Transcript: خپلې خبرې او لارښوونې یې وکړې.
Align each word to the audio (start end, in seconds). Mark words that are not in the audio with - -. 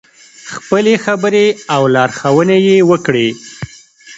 خپلې 0.53 0.93
خبرې 1.05 1.45
او 1.73 1.81
لارښوونې 1.93 2.57
یې 2.67 2.77
وکړې. 2.89 3.27